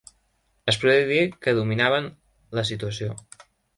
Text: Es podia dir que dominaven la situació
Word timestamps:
Es 0.71 0.77
podia 0.83 1.03
dir 1.11 1.27
que 1.45 1.53
dominaven 1.59 2.07
la 2.61 2.65
situació 2.71 3.11